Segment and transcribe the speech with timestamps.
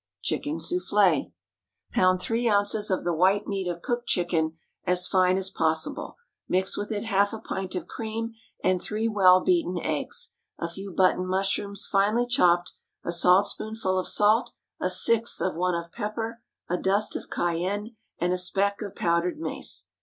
[0.23, 1.31] Chicken Soufflé.
[1.91, 6.15] Pound three ounces of the white meat of cooked chicken as fine as possible;
[6.49, 8.33] mix with it half a pint of cream
[8.63, 12.71] and three well beaten eggs, a few button mushrooms finely chopped,
[13.03, 18.33] a saltspoonful of salt, a sixth of one of pepper, a dust of cayenne, and
[18.33, 19.89] a speck of powdered mace.